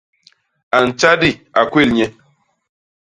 A 0.75 0.77
ntjadi, 0.87 1.31
a 1.59 1.61
kwél 1.71 1.89
nye. 1.95 2.07